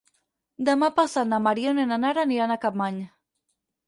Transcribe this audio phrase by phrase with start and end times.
[0.69, 2.99] Demà passat na Mariona i na Nara aniran a Capmany.